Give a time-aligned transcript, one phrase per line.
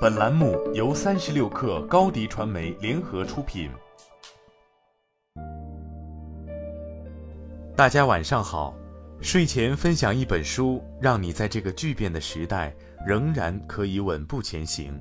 [0.00, 3.68] 本栏目由三十六氪高低传媒联合出品。
[7.74, 8.72] 大家晚上好，
[9.20, 12.72] 睡前分享一本书，让你在这个巨变的时代
[13.04, 14.96] 仍然可以稳步前行。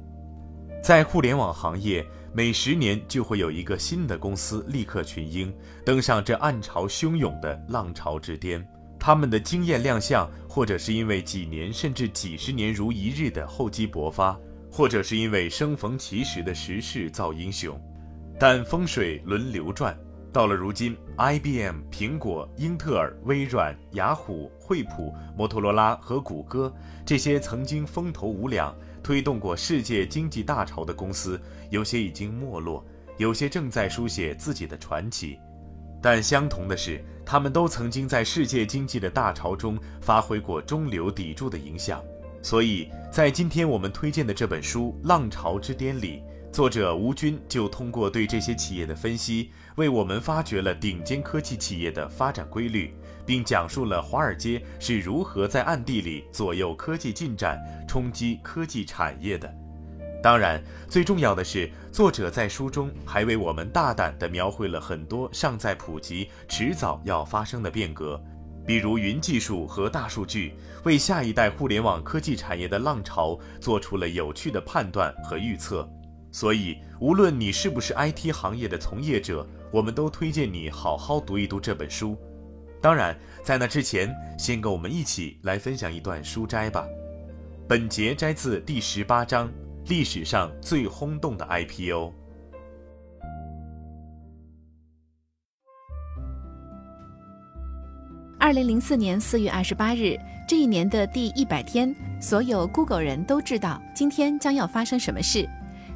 [0.81, 2.03] 在互联网行业，
[2.33, 5.55] 每十年就会有一个新的公司立刻群英，
[5.85, 8.67] 登上这暗潮汹涌的浪潮之巅。
[8.99, 14.35] 他们的惊艳亮相，或者是因为几年甚至几十年如一日的厚积薄发。
[14.71, 17.79] 或者是因为生逢其时的时势造英雄，
[18.39, 19.97] 但风水轮流转，
[20.31, 26.71] 到了如今，IBM、苹果、英特尔、微软、雅虎、惠普、摩托罗拉和谷歌
[27.05, 31.39] 这些曾经风头无两、推动过世界经济大潮的公司，
[31.71, 32.85] 有些已经没落，
[33.17, 35.39] 有些正在书写自己的传奇。
[35.99, 42.03] 但相同的是，他们都曾经在世界经济的大潮中发挥过中流砥柱的影响。
[42.47, 52.93] 所以在今天我们推荐的这本书《浪潮之巅》里，作者吴军就通过对这些企业的分析，为我们发掘了顶尖科技企业的发展规律，
[53.25, 59.53] 并讲述了华尔街是如何在暗地里左右科技进展、冲击科技产业的。
[60.23, 68.17] 当然，最重要的是，作者在书中还为我们大胆地描绘了很多尚在普及、迟早要发生的变革。
[68.67, 70.51] 比如云技术和大数据，
[70.83, 75.89] 为下一代互联网科技产业的浪潮做出了有趣的判断和预测。
[76.33, 82.17] 所以，无论你是不是 IT 行业的从业者，我们都推荐你好好读一读这本书。
[82.81, 86.85] 当然，在那之前，先跟我们一起来分享一段书摘吧。
[87.69, 89.49] 本节摘自第十八章：
[89.85, 92.13] 历史上最轰动的 IPO。
[98.47, 100.17] 二零零四年四月二十八日，
[100.47, 105.45] 这一年的第一百天，所有 Google 人都知道今天将要发生什么事。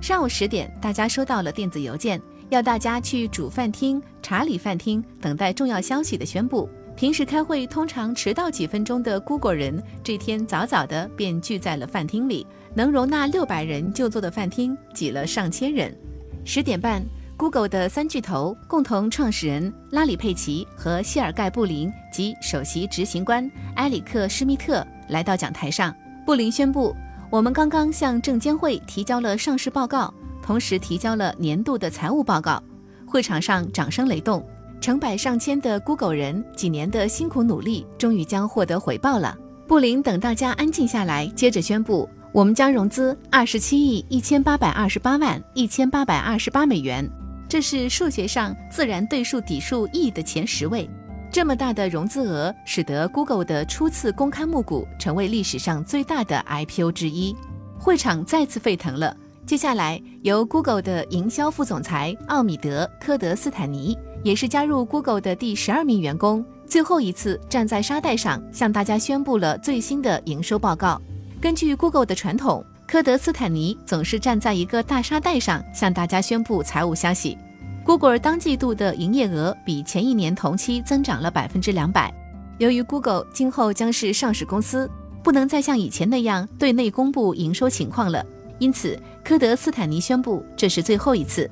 [0.02, 6.70] 上午十点，大家收到了电子邮件，要大家去主饭厅查理饭厅等待重要消息的宣布。
[6.94, 15.98] 平时开会通常迟到几分钟的 Google 人，这天早早的便聚在了饭厅里，能容纳六百人就坐的饭厅挤了上千人。
[16.44, 17.02] 十点半。
[17.42, 25.92] Google 的三巨头共同创始人拉里·佩奇和谢尔盖·布林及首席执行官埃里克·施密特来到讲台上。
[26.24, 26.96] 布林宣布
[27.32, 32.62] ：“我们刚刚向证监会提交了上市报告，同时提交了年度的财务报告。”
[33.10, 34.46] 会场上掌声雷动，
[34.80, 39.36] 成百上千的 Google 人几年的辛苦努力终于将获得回报了。
[39.68, 47.04] 布林等大家安静下来，接着宣布：“我们将融资二十七亿一千八百二十八万一千八百二十八美元。”
[47.52, 50.90] 这是数学上自然对数底数 e 的前十位，
[51.30, 57.36] 这么大的融资额使得 Google 的初次公开募股成为历史上最大的 IPO 之一。
[57.78, 59.14] 会场再次沸腾了。
[59.46, 71.02] 接下来，由 Google 的营销副总裁奥米德·科德斯坦尼，也是加入 Google 的第十二名员工，最后一次站在沙袋上向大家宣布了最新的营收报告。
[71.42, 72.66] 根据 Google 的传统。
[72.92, 77.38] 科德斯坦尼总是站在一个大沙袋上向大家宣布财务消息。
[77.86, 82.14] Google 当季度的营业额比前一年同期增长了百分之两百。
[82.58, 84.92] 由于 Google 今后将是上市公司，
[85.24, 88.26] 不能再像以前那样对内公布营收情况了，
[88.60, 91.50] 因此科德斯坦尼宣布这是最后一次。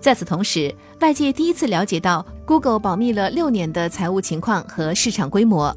[0.00, 5.72] 在此同时，外界第一次了解到 Google 保密了六年的财务情况和市场规模。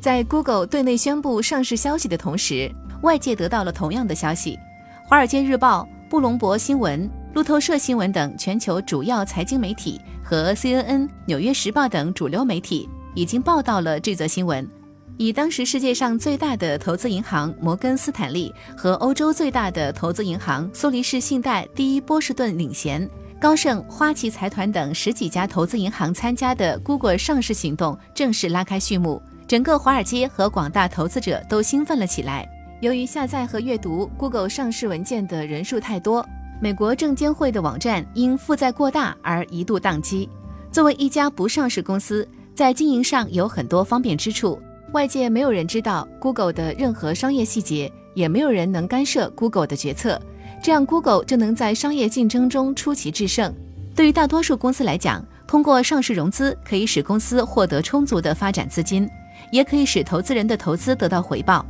[0.00, 2.70] 在 Google 对内宣布上市消息的同时。
[3.02, 4.58] 外界得到了同样的消息，
[5.08, 14.68] 《华尔街日报》、布隆伯新闻、路透社新闻等全球主要财经媒体和 CNN、纽约时报等主流媒体已经报道了这则新闻。
[15.16, 23.08] 以当时世界上最大的投资银行摩根斯坦利和欧洲最大的投资银行苏黎世信贷第一波士顿领衔，
[23.40, 32.48] 高盛、花旗财团等十几家投资银行参加的 Google 上市行动正式拉开序幕，整个华尔街和广大投资者都兴奋了起来。
[32.80, 36.24] 由于下载和阅读 Google 上市文件的人数太多，
[36.60, 40.28] 美国证监会的网站因负债过大而一度宕机。
[40.70, 42.24] 作为一家不上市公司，
[42.54, 44.56] 在经营上有很多方便之处。
[44.92, 50.22] 外界没有人知道 Google 的任何商业细节，也没有人能干涉 Google 的决策，
[50.62, 53.52] 这样 Google 就能在商业竞争中出奇制胜。
[53.96, 59.10] 对于大多数公司来讲，通过上市融资可以使公司获得充足的发展资金，
[59.50, 61.64] 也可以使投资人的投资得到回报。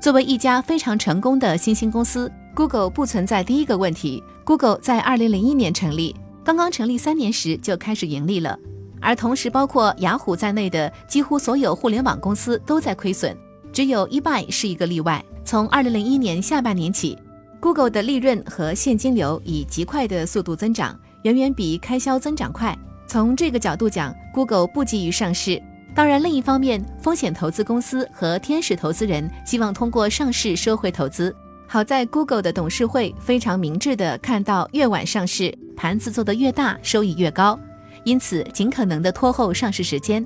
[0.00, 4.22] 作为一家非常成功的新兴公司，Google 不存在第一个问题。
[4.44, 6.14] Google 在2001年成立，
[6.44, 8.56] 刚刚成立三年时就开始盈利了，
[9.00, 13.36] 而同时包括雅虎在内的几乎所有互联网公司都在亏损，
[13.72, 15.24] 只有 eBay 是一个例外。
[15.44, 17.18] 从2001年下半年起
[17.58, 22.76] Google 的利润和现金流以极快的速度增长，远远比开销增长快。
[23.08, 25.60] 从这个角度讲，Google 不急于上市。
[25.96, 31.34] 当然，另一方面，风险投资公司和天使投资人希望通过上市收回投资。
[31.66, 37.58] 好在 Google 的董事会非常明智地看到，越晚上市，盘子做得越大，收益越高，
[38.04, 40.22] 因此尽可能的拖后上市时间。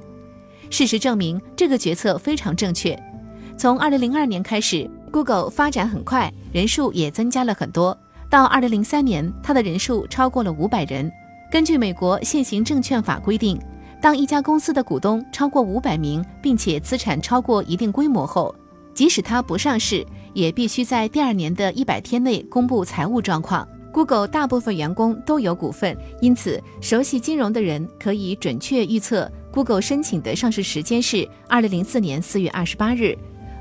[0.71, 3.01] 事实证明，这个决策非常正确。
[3.57, 7.97] 从2002年开始，Google 发展很快，人数也增加了很多。
[8.29, 11.13] 到2003年，它的人数超过了500人。
[11.49, 13.57] 根据美国现行证券法规定。
[14.01, 18.55] 当一家公司的股东超过五百名，并且资产超过一定规模后，
[18.95, 23.67] 即使它不上市，也必须在第二年的一百天内公布财务状况。
[23.93, 33.15] Google 大部分员工都有股份，因此熟悉金融的人可以准确预测 Google 申请的上市时间是二零零四年四月二十八日。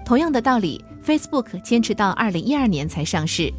[0.06, 3.52] 同样的道理，Facebook 坚持到二零一二年才上市。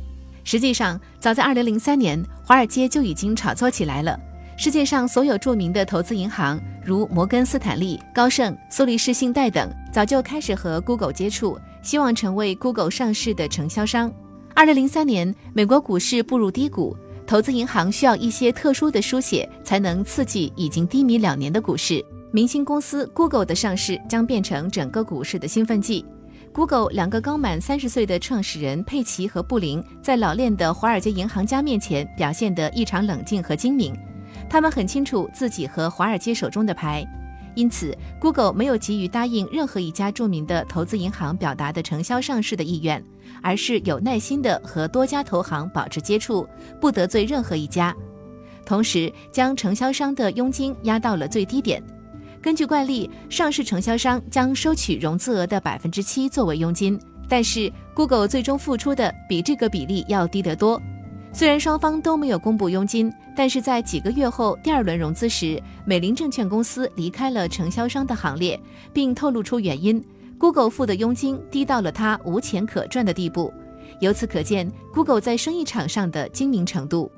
[0.44, 4.18] 实际上，早在二零零三年，华尔街就已经炒作起来了。
[4.60, 14.12] 世界上所有著名的投资银行，如摩根斯坦利、高盛、苏黎世信贷等，早就开始和 Google 接触，希望成为 Google 上市的承销商。
[14.54, 16.94] 二零零三年，美国股市步入低谷，
[17.26, 22.04] 投资银行需要一些特殊的书写，才能刺激已经低迷两年的股市。
[22.30, 26.04] 明星公司 Google 的上市将变成整个股市的兴奋剂。
[26.52, 33.96] Google 两个刚满三十岁的创始人佩奇和布林，在老练的华尔街银行家面前表现得异常冷静和精明。
[34.50, 37.06] 他们很清楚自己和华尔街手中的牌，
[37.54, 43.02] 因此 Google 没有急于答应任何一家著名的投资银行表达的承销上市的意愿，
[43.40, 46.44] 而是有耐心地和多家投行保持接触，
[46.80, 47.94] 不得罪任何一家，
[48.66, 51.80] 同时将承销商的佣金压到了最低点。
[52.42, 56.98] 根据惯例，上市承销商将收取融资额的百分之七作为佣金，
[57.28, 60.82] 但是 Google 最终付出的比这个比例要低得多。
[61.32, 68.60] 虽然双方都没有公布佣金，但是在几个月后第二轮融资时，美林证券公司离开了承销商的行列，
[68.92, 70.04] 并透露出原因
[70.38, 73.52] ：Google 付的佣金低到了他无钱可赚的地步。
[74.00, 77.10] 由此可见，Google 在生意场上的精明程度。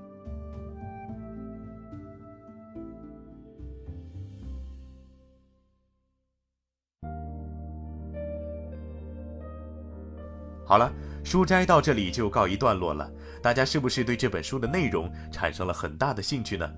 [10.65, 10.93] 好了，
[11.25, 13.11] 书斋到这里就告一段落了。
[13.43, 16.71] 大家是不是对这本书的内容产生了很大的兴趣呢？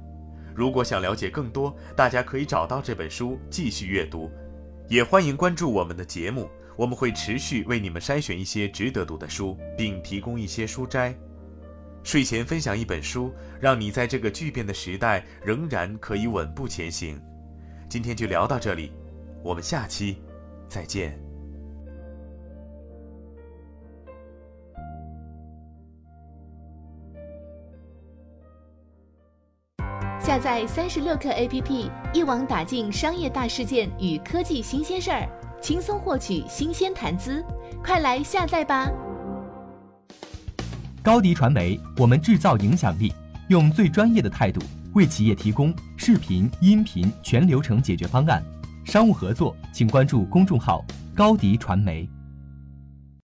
[0.55, 4.31] 如果想了解更多，大家可以找到这本书继续阅读。
[4.89, 11.15] 也欢迎关注我们的节目，我们会持续为你们筛选一些值得读的书，并提供一些书摘。
[12.03, 17.19] 睡前分享一本书，让你在这个巨变的时代仍然可以稳步前行。
[17.89, 18.93] 今天就聊到这里，
[19.43, 20.23] 我们下期
[20.69, 21.24] 再见。
[30.35, 35.29] 下载三十六课 APP，一网打尽商业大事件与科技新鲜事儿，
[35.63, 37.41] 轻松获取新鲜谈资。
[37.85, 38.91] 快来下载吧！
[41.05, 43.13] 高迪传媒，我们制造影响力，
[43.47, 44.61] 用最专业的态度
[44.95, 48.43] 为企业提供视频、音频全流程解决方案。
[48.85, 50.85] 商务合作，请关注公众号
[51.15, 52.09] “高迪传媒”。